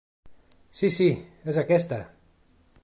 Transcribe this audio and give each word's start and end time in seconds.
Sí 0.79 0.89
sí 0.95 1.09
és 1.53 1.61
aquesta! 1.65 2.03